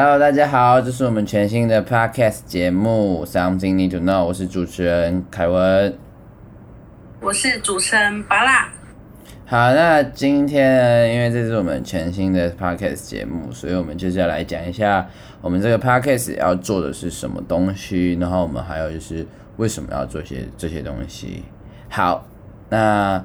[0.00, 5.92] Hello，大家好，这是我们全新的 Podcast 节目《Something Need to Know》，我是主持人凯文，
[7.20, 8.68] 我是主持人巴拉。
[9.44, 15.04] 好，那今天呢，因为这是我们全新的 Podcast 节目，所以我们就是要来讲一下
[15.40, 21.42] 我们这个 Podcast 要做的是什么东西，然后我们还有就是为什么要做些这些东西。
[21.88, 22.24] 好，
[22.68, 23.24] 那。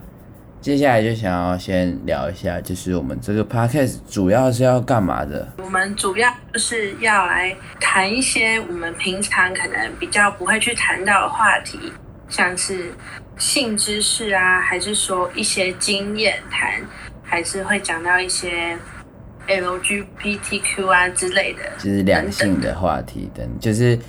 [0.63, 5.45] 接下来就想要先聊一下，就是我们这个 podcast 主要是要干嘛的？
[5.57, 11.91] 我们主要就是要来谈一些我们平常可能比较不会去谈到的话题，
[12.29, 12.93] 像是
[13.37, 16.81] 性知识啊，还是说一些经验谈，
[17.21, 18.77] 还是会讲到一些
[19.49, 23.99] LGBTQ 啊之类的，就是两性的话题等，就是。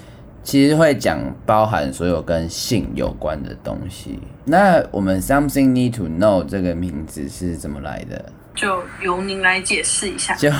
[0.45, 4.21] 其实会讲包含所有跟性有关的东西。
[4.45, 8.27] 那我们 Something Need to Know 这个名字是怎么来的？
[8.55, 10.35] 就由您来解释一下。
[10.37, 10.51] 就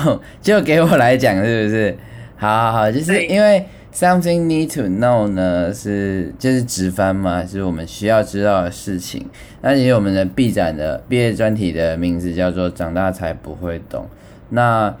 [0.41, 1.97] 就给我来讲，是不是？
[2.35, 9.25] 好好好，就是因为 Something Need to Know 呢，是就是直翻嘛，是我们需要知道的事情。
[9.61, 14.05] 那其实我们的毕展的毕业专题的名字叫做“长大才不会懂”。
[14.49, 14.93] 那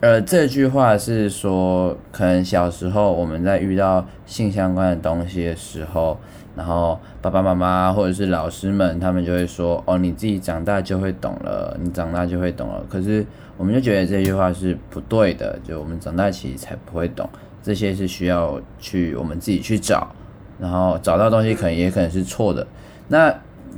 [0.00, 6.18] 呃，这句话是说，可能小时候我们在遇到性相关的东西的时候，
[6.54, 13.24] 然后爸爸妈妈或者是老师们，他们就会说：“哦，你自己长大就会懂了，你长大就会懂了。”可是
[13.56, 17.26] 我们就觉得这句话是不对的，就我们长大其实才不会懂，
[17.62, 20.14] 这些是需要去我们自己去找，
[20.60, 22.66] 然后找到东西可能也可能是错的。
[23.08, 23.34] 那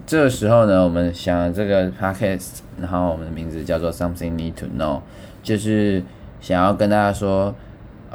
[0.07, 5.01] 这个时候呢，我们想这个 podcast，然后我们的名字叫做 Something Need to Know。
[5.43, 6.03] 就是
[6.41, 7.55] 想要跟大家说，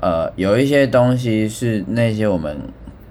[0.02, 2.58] 呃，有一些东西是那些我们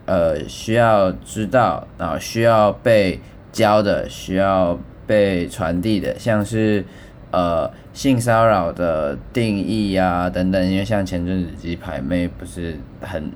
[0.06, 3.20] 呃需要知道，然后需要被
[3.50, 6.84] 教的，需要被传递的，像是
[7.30, 10.70] 呃性骚扰的定义啊等等。
[10.70, 13.30] 因为像前阵子鸡排妹不是很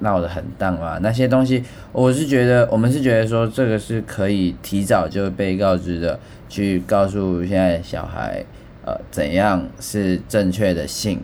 [0.00, 6.18] 闹得很荡嘛，那些东西我是觉得，我们是觉得说这个是可以提早就被告知的，
[6.48, 8.44] 去告诉现在小孩。
[8.82, 11.20] 呃，怎样是正确的性？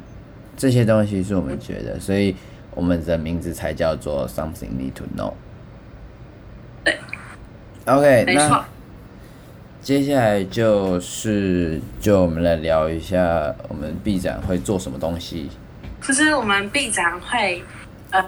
[0.58, 2.36] 这些东西是我们觉得，所以
[2.74, 5.32] 我们的名字才叫做 Something Need to Know。
[6.84, 6.98] 对
[7.86, 8.48] ，OK，没错。
[8.48, 8.64] 那
[9.80, 15.48] 接下来就是，就我们来聊一下我们毕展会做什么东西。
[16.02, 17.62] 就是我们毕展会，
[18.10, 18.22] 呃，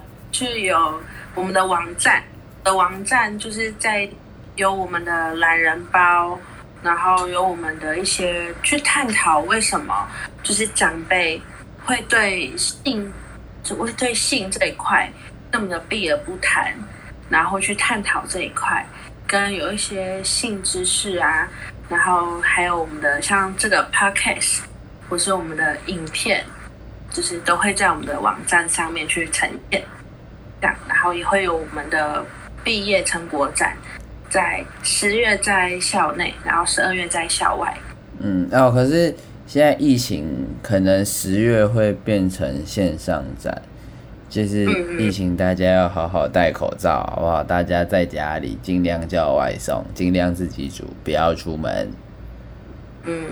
[0.46, 1.00] 是有
[1.34, 2.22] 我们的网站，
[2.62, 4.08] 的网站就是在
[4.56, 6.38] 有我们的懒人包。
[6.80, 10.08] 然后有我们的一些去探讨为什么
[10.44, 11.42] 就是长辈
[11.84, 13.12] 会对性，
[13.64, 15.10] 就会对性这一块
[15.50, 16.72] 那么的避而不谈，
[17.28, 18.86] 然后去探讨这一块，
[19.26, 21.48] 跟有一些性知识啊，
[21.88, 24.60] 然后还有我们的像这个 podcast
[25.08, 26.44] 或是我们的影片，
[27.10, 29.84] 就是都会在我们的网站上面去呈现，
[30.60, 32.24] 然后也会有我们的
[32.62, 33.76] 毕业成果展。
[34.30, 37.74] 在十月在校内，然后十二月在校外。
[38.18, 39.14] 嗯哦，可是
[39.46, 43.62] 现在疫情可能十月会变成线上展，
[44.28, 44.66] 就是
[44.98, 47.42] 疫情大家要好好戴口罩，好不好？
[47.42, 51.90] 大家在家里尽量叫外送，尽量自己煮，不要出门。
[53.04, 53.24] 嗯，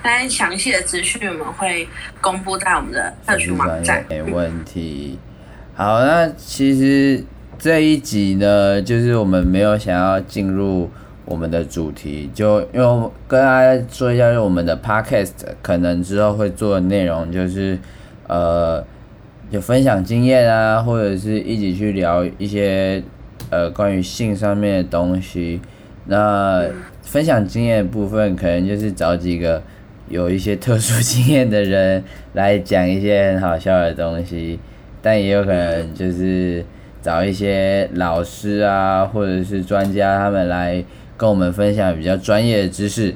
[0.00, 1.88] 但详细的资讯我们会
[2.20, 5.18] 公布在我们的社群网站，没问题。
[5.74, 7.24] 好，那其实。
[7.56, 10.90] 这一集呢，就是我们没有想要进入
[11.24, 15.30] 我们的主题，就因为跟大家说一下，我们的 podcast
[15.62, 17.78] 可能之后会做的内容就是，
[18.26, 18.84] 呃，
[19.50, 23.02] 有分享经验啊，或者是一起去聊一些
[23.50, 25.60] 呃关于性上面的东西。
[26.06, 26.66] 那
[27.02, 29.62] 分享经验部分，可能就是找几个
[30.08, 32.02] 有一些特殊经验的人
[32.34, 34.58] 来讲一些很好笑的东西，
[35.04, 36.64] 但也有可能就是。
[37.04, 40.82] 找一些老师啊，或者是专家，他们来
[41.18, 43.14] 跟我们分享比较专业的知识，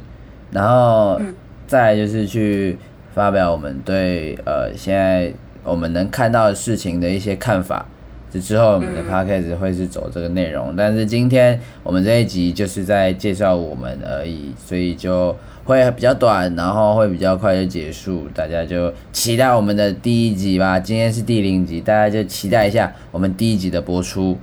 [0.50, 1.18] 然后
[1.66, 2.76] 再就是去
[3.14, 5.32] 发表我们对呃现在
[5.64, 7.86] 我们能看到的事情的一些看法。
[8.30, 15.36] 这之后我们的 podcast 会是走这个内容，但是今天我们这一集就是在介绍我们而已，所以就。
[15.64, 20.80] 会比较短，然后会比较快就结束，大家就期待我们的第一集吧。
[20.80, 24.38] 今天是第零集，大家就期待一下我们第一集的播出。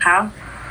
[0.00, 0.26] 好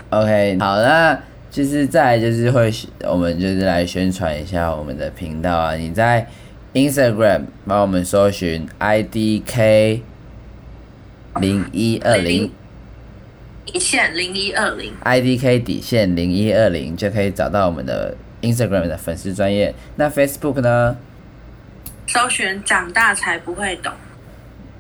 [0.10, 1.18] ，OK，好，那
[1.50, 2.70] 就是再来就是会，
[3.10, 5.76] 我们就是来宣传一下我们的频道啊。
[5.76, 6.28] 你在
[6.74, 10.02] Instagram 帮我们搜寻 IDK
[11.40, 12.52] 零一二零
[13.66, 18.16] 底线零一二零 IDK 底线零一二零就可以找到我们的。
[18.42, 20.98] Instagram 的粉丝专业，那 Facebook 呢
[22.08, 23.94] 搜寻“长大才不会懂”。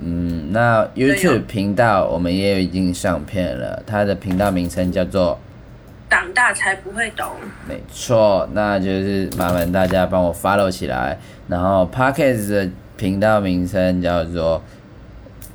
[0.03, 5.39] 嗯，那 YouTube 频道我们也已经上片了，它的频道名称叫做
[6.09, 7.27] “长大才不会懂”。
[7.69, 11.19] 没错，那就是麻烦大家帮我 follow 起来。
[11.47, 14.63] 然后 Podcast 的频道名称叫做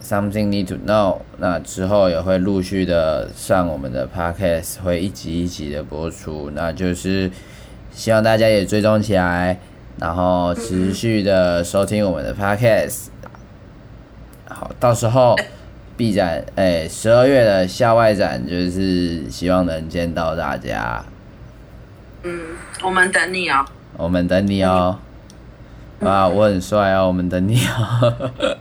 [0.07, 6.51] “Something Need to Know”，那之后也会陆续的上我们的 Podcast，会一集一集的播出。
[6.55, 7.29] 那就是
[7.91, 9.59] 希望大家也追踪起来，
[9.99, 13.07] 然后持续的收听我们的 Podcast。
[14.49, 15.35] 好，到时候
[15.97, 21.05] B 展，哎，十二月的校外展就是希望能见到大家。
[22.23, 22.41] 嗯，
[22.85, 23.65] 我们等你哦。
[23.97, 24.99] 我们等你哦。
[25.99, 28.57] 嗯、啊，我很帅哦，我们等你哦。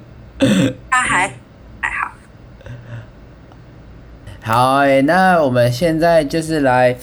[0.90, 1.34] 他还
[1.82, 2.12] 还好。
[4.44, 6.96] 好，哎，那我们现在就是来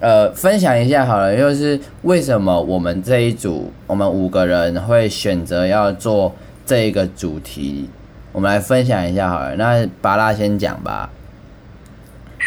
[0.00, 6.34] 呃分享一下好了，就是为什么我们这一组我们五个人会选择要做
[6.66, 7.88] 这一个主题。
[8.32, 11.10] 我们来分享一下好了，那巴拉先讲吧。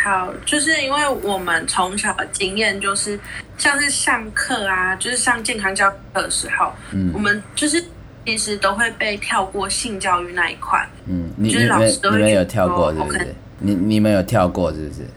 [0.04, 3.20] 好，就是因为我们从小的经验就是，
[3.58, 7.84] 像是上课啊，就是上健康教育课的时候，嗯，我们就是
[8.25, 10.88] 其实都会被跳过性教育那一块。
[11.08, 15.08] 嗯，你就是老师都会有跳过是不是你你们有跳过是不是？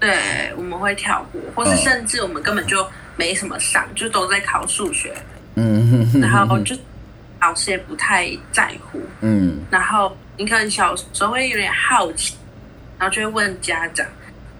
[0.00, 2.86] 对，我们会跳过，或是甚至我们根本就
[3.16, 5.12] 没什么上，就都在考数学。
[5.54, 6.76] 嗯，然后 就。
[7.40, 12.34] 老师也不太在乎，嗯，然后你可能小时候会有点好奇，
[12.98, 14.04] 然后就会问家长，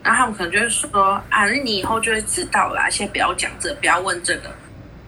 [0.00, 4.50] 然后他们可能就会说啊，那你以后就会知道啦，先不要讲这个，不要问这个，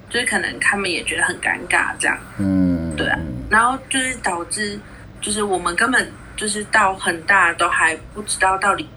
[0.09, 2.60] 就是可能他们也觉得很尴尬这样，嗯，
[3.01, 3.19] 对啊，
[3.49, 4.79] 然后就是导致
[5.21, 8.89] 就是我们根本就是到很大都还不知道到底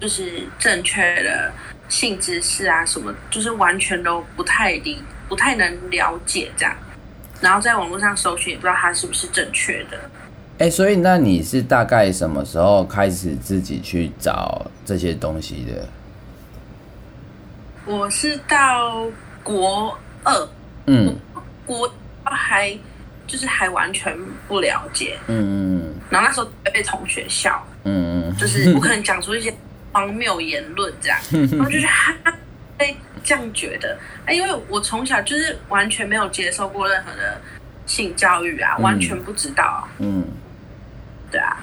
[0.00, 1.52] 就是正确的
[1.88, 6.74] 性知识啊什么，就是完全都不太理，不太能了解这样。
[7.40, 9.98] 然后在网络上搜寻，也不知道它是不是正确的。
[10.58, 15.88] 哎，所以那你是大概什么时候开始自己去找这些东西的？
[17.86, 19.06] 我是到
[19.42, 20.48] 国二，
[20.86, 21.16] 嗯，
[21.64, 21.88] 国
[22.24, 22.76] 二还
[23.28, 24.12] 就是还完全
[24.48, 25.94] 不了解，嗯嗯。
[26.10, 29.54] 然后那时候被同学笑，嗯嗯，就是我可能讲出一些
[29.92, 31.18] 荒谬言论这样，
[31.52, 32.12] 然后就是哈。
[32.78, 37.36] 被这样觉得，哎，因为我从小就是完全没有接受过任何的
[37.86, 39.82] 性教育啊，嗯、完全不知道。
[39.98, 40.24] 嗯，
[41.28, 41.56] 对啊，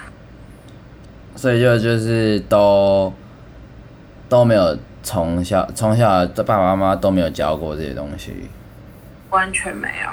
[1.37, 3.13] 所以就就是都
[4.27, 8.33] 都没有从小从小的爸爸妈妈都没有教过这些东西，
[9.29, 10.09] 完全没有。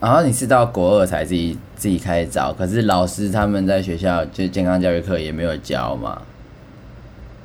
[0.00, 6.22] 然后你是到国二才自己自己开始找，可是老师他们在学校就健康教育课也没有教嘛。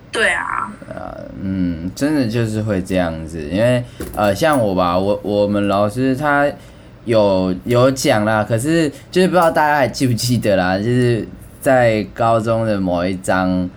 [0.10, 3.84] 对啊，呃，嗯，真的就是会这样子，因为
[4.16, 6.50] 呃，像我吧，我我们老师他
[7.04, 11.28] 有有讲啦，可是就是不知道大家还记不记得啦，就是
[11.60, 13.70] 在高中的某一章，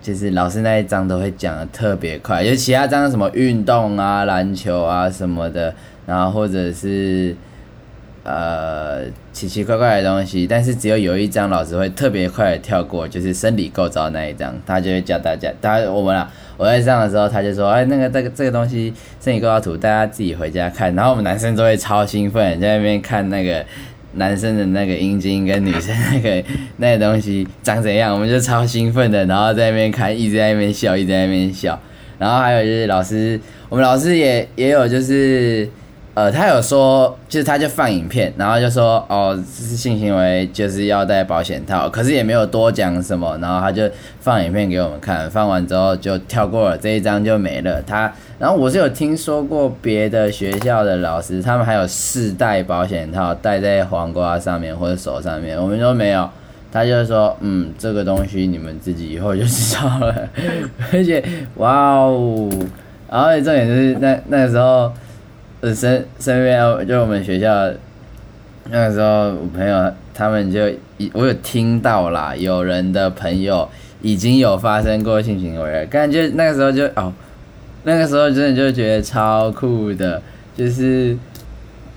[0.00, 5.74] 就是老师那一章都会讲的特别快，就其他章什么运动啊、篮球啊什么的，
[6.06, 7.34] 然后或者是。
[8.22, 23.64] 呃，奇奇怪怪的东西，但是只有有一张老师会特别快的跳过，就是生理构造那一张，他就会教大家，他我们啊，我在上的时候，他就说，哎，那个这个这个东西生理构造图，大家自己回家看，然后我们男生都会超兴奋，在那边看那个
[24.12, 26.44] 男生的那个阴茎跟女生那个
[26.76, 31.80] 那个东西长怎样，我们就超兴奋的，然后在那边看，一直在那边笑，一直在那边笑，
[32.18, 33.40] 然后还有就是老师，
[33.70, 35.66] 我们老师也也有就是。
[36.12, 43.88] 呃，他有说，就是他就放影片，然后就说，哦，是性行为，就是要戴保险套，可是也没有多讲什么，然后他就
[44.20, 47.80] 放影片给我们看，放完之后就跳过了这一章就没了。
[47.82, 56.28] 他，然后我是有听说过别的学校的老师，他们还有试戴保险套戴在黄瓜上面或者手上面，我们说没有，
[56.72, 60.28] 他就说，嗯，这个东西你们自己以后就知道了，
[60.92, 61.22] 而且，
[61.54, 62.50] 哇哦，
[63.08, 64.92] 然后重点就是那那时候。
[65.60, 67.70] 呃，身身边就我们学校
[68.70, 70.60] 那个时候，我朋友他们就
[71.12, 73.68] 我有听到啦，有人的朋友
[74.00, 77.12] 已经有发生过性行为了，感觉那个时候就哦，
[77.84, 80.22] 那个时候真的就觉得超酷的，
[80.56, 81.16] 就是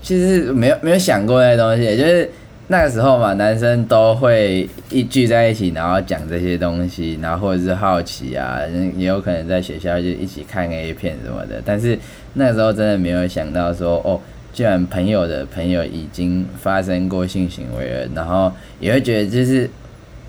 [0.02, 2.30] 其实没有没有想过那东西，就是。
[2.68, 8.60] 那个时候嘛，男生都会一聚在一起，然后讲这些东西，然后或者是好奇啊，
[8.96, 11.60] 也有可能在学校就一起看 A 片什么的。
[11.62, 11.98] 但是
[12.32, 14.18] 那时候真的没有想到说，哦，
[14.54, 19.68] 居然朋友的朋友已经发生过性行为了，然后也会觉得就是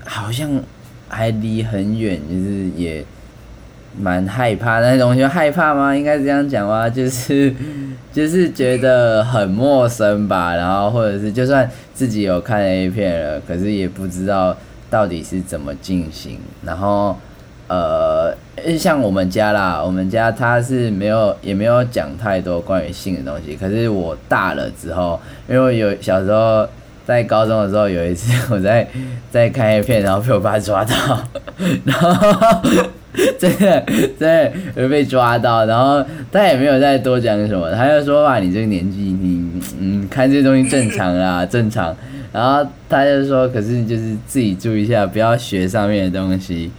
[0.04, 0.50] 好像
[1.08, 3.02] 还离很远，就是也
[3.98, 5.94] 蛮害怕那些东西，害怕吗？
[5.96, 6.88] 应该是这样讲吗？
[6.88, 7.52] 就是
[8.12, 14.56] 就是觉得很陌生吧，然后或者是就算自己有看 A 片了，可是也不知道
[14.90, 16.38] 到底是怎么进行。
[16.62, 17.16] 然后
[17.68, 18.34] 呃，
[18.78, 23.56] 像我们家啦，我们家他是没有也没有讲太多关于性的东西。
[23.56, 26.68] 可是我大了之后，因为有小时候
[27.06, 28.86] 在高中的时候有一次我在
[29.30, 30.94] 在看 A 片，然后被我爸抓到，
[31.84, 32.60] 然后。
[33.38, 33.84] 真的，
[34.18, 41.96] 真的被抓到，然后他也没有再多讲什么，他就说哇，你这个年纪，你嗯看这些东西正常啦， 正常。
[42.32, 46.70] 然后他就说，可是就是自己注意一下，不要学上面的东西。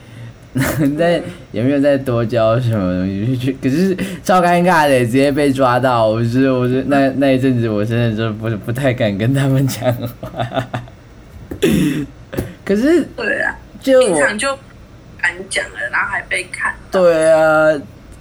[0.97, 6.07] 但也没有再多教什么东西，可是超尴尬的，直接被抓到。
[6.07, 10.67] 我是，我是那那一阵子，我真的就不不太敢跟他们讲话。
[12.63, 14.19] 可是，对啊，就我。
[15.27, 16.73] 敢讲了，然后还被看。
[16.89, 17.69] 对啊，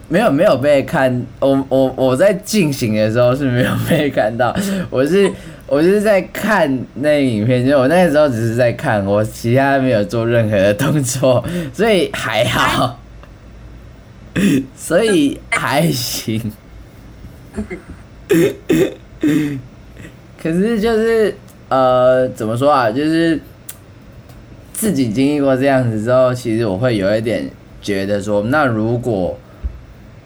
[0.09, 1.25] 没有没有被看。
[1.39, 4.55] 我我我在进行的时候是没有被看到。
[4.91, 5.31] 我是
[5.69, 13.01] 我是在看那影片，就我那个时候只是在看，我其他没有做任何的动作， 所以还好，
[14.75, 16.53] 所以还行。
[20.43, 21.37] 可是就是
[21.69, 22.91] 呃，怎么说啊？
[22.91, 23.41] 就是。
[24.77, 27.49] 自己经历过这样子之后，其实我会有一点
[27.81, 29.35] 觉得说，那如果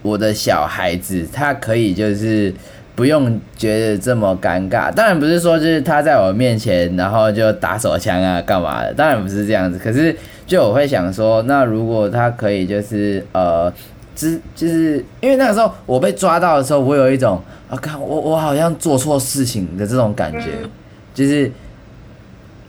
[0.03, 2.53] 我的小孩子他可以就是
[2.97, 9.79] 不用觉得这么尴尬，当然不是说就是他在我面前然后就打手枪啊干嘛的，当然不是这样子。
[9.79, 10.15] 可是
[10.49, 13.73] 就我会想说，那如果他可以就是呃，
[14.17, 20.49] 之就是因为那个时候我被抓到的时候，我有一种啊，看我我好像做错事情的这种感觉，
[21.15, 21.49] 就是。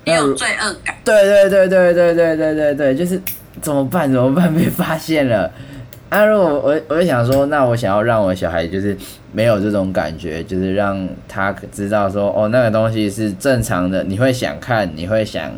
[0.05, 0.95] 你有罪恶感。
[1.03, 3.21] 对对对对对对对对对，就是
[3.61, 4.11] 怎么办？
[4.11, 4.53] 怎么办？
[4.53, 5.51] 被发现了。
[6.09, 8.97] 啊，如果我我就想说，那我想要让我小孩就是
[9.31, 15.51] 没有这种感觉，就是让他知道说，哦，那个东西是正常的，你会想看，你会想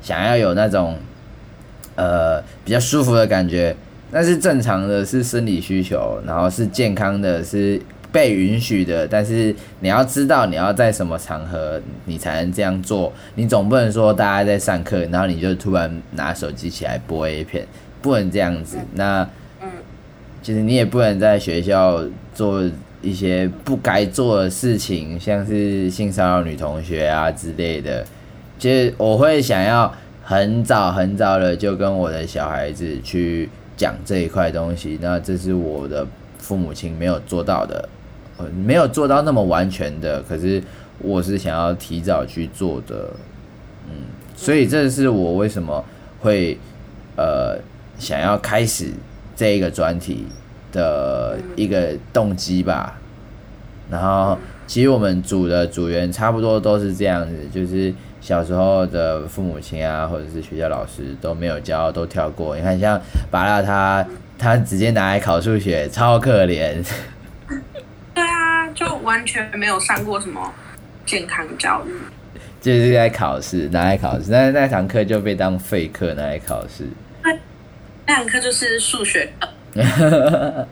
[0.00, 0.96] 想要有那种
[1.96, 3.74] 呃比较舒服的感觉，
[4.12, 7.80] 那是正常的，是生理需求，然后是健康的，是。
[8.10, 13.12] 被允许的，但是你要知道你要在什么场合你才能这样做。
[13.34, 17.66] 你总不能说大家在上课，然后你就突然拿手机起来播 A 片，
[18.00, 18.78] 不能这样子。
[18.94, 19.28] 那，
[19.60, 19.68] 嗯，
[20.42, 22.02] 其实你也不能在学校
[22.34, 22.62] 做
[23.02, 28.04] 一些不该做的事情，像是性骚扰女同学啊之类的。
[28.58, 36.06] 其实我会想要很早很早的就跟我的小孩子去讲这一块东西，那这是我的
[36.38, 37.88] 父母亲没有做到的。
[38.64, 40.62] 没有做到那么完全的，可是
[40.98, 43.10] 我是想要提早去做的，
[43.88, 45.84] 嗯，所以这是我为什么
[46.20, 46.58] 会
[47.16, 47.58] 呃
[47.98, 48.92] 想要开始
[49.36, 50.26] 这一个专题
[50.72, 52.98] 的一个动机吧。
[53.90, 62.54] 然后其实我们组的组员差不多都是这样子，就是小时候的父母亲啊，或者是学校老师都没有教，都跳过。
[62.54, 66.84] 你看像芭乐他他直接拿来考数学，超可怜。
[69.08, 70.52] 就完全没有上过什么
[71.06, 71.92] 健康教育，
[72.60, 76.86] 就是在考试，拿来考试，那那堂课就被当废课拿来考试。
[78.06, 79.48] 那堂课就是数学课。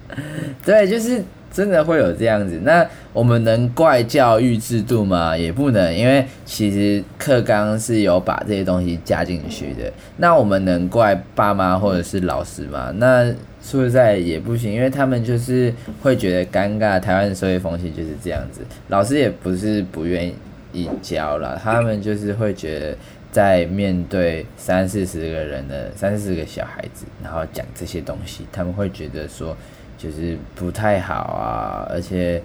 [0.63, 2.61] 对，就是真的会有这样子。
[2.63, 5.35] 那我们能怪教育制度吗？
[5.35, 9.91] 也不能，因为其实课纲是有把这些东西加进去的。
[10.19, 12.93] 那我们能怪爸妈或者是老师吗？
[12.97, 13.25] 那
[13.63, 17.01] 说实在也不行，因为他们就是会觉得尴尬。
[17.01, 20.31] 台湾的社会风气就是这样子，老师也不是不愿
[20.75, 22.95] 意教了，他们就是会觉得
[23.33, 29.57] 在面对三四十个人的三四十个小孩子，然后讲这些东西，他们会觉得说
[29.97, 32.43] 就是不太好啊，而且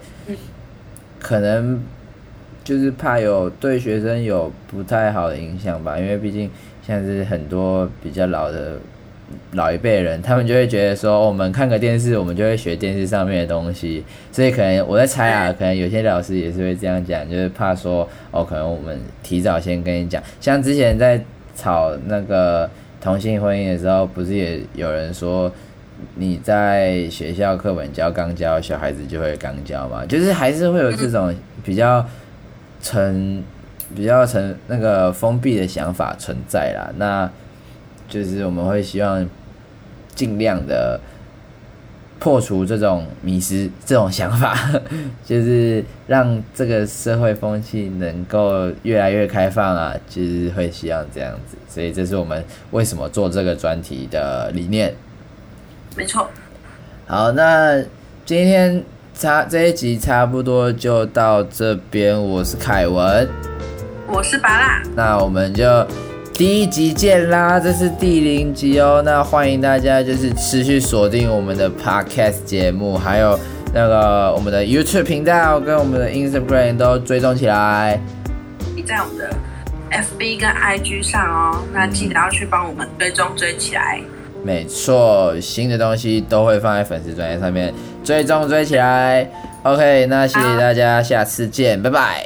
[1.22, 1.80] 可能
[2.64, 6.50] 就是怕有对学生有不太好的影响吧，因为毕竟
[6.86, 8.78] 像是很多比较老的。
[9.52, 21.18] 老一辈人，他们就会觉得说，我们看个电视，我们就会学电视上面的东西，所以可能我在猜啊，可能有些老师也是会这样讲，就是怕说，哦，可能我们提早先跟你讲，像之前在
[21.56, 22.68] 吵那个
[23.00, 25.50] 同性婚姻的时候，不是也有人说，
[26.14, 32.06] 你在学校课本教刚教，小孩子就会刚教嘛，就是还是会有这种比较
[32.80, 33.42] 成
[33.94, 37.30] 比较成那个封闭的想法存在啦，那。
[38.08, 39.26] 就是我们会希望
[40.14, 41.00] 尽量的
[42.18, 44.54] 破除这种迷失、这种想法，
[45.24, 51.56] 就是让这个社会风气能够越来越开放啊，就是会希望这样子。
[51.66, 54.94] 所以这是我们为什么做这个专题的理念。
[55.96, 56.28] 没错。
[57.06, 57.82] 好，那
[58.24, 58.82] 今天
[59.14, 62.20] 差这一集差不多就到这边。
[62.20, 63.28] 我是凯文，
[64.06, 65.86] 我是芭乐，那我们就
[66.32, 69.02] 第一集见啦，这是第零集哦。
[69.04, 73.38] 那欢迎大家就是持续锁定我们的 Podcast 节目，还有
[73.74, 78.00] 那个我们的 YouTube 频道跟我们的 Instagram 都追踪起来。
[78.74, 79.30] 你在我们的
[79.90, 84.00] FB 跟 IG 上哦，那记得要去帮我们追踪追起来。
[84.44, 87.72] 没错，新的东西都会放在粉丝专业上面，
[88.02, 89.28] 追踪追起来。
[89.62, 92.24] OK，那谢谢大家，下次见，拜拜。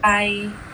[0.00, 0.65] 拜。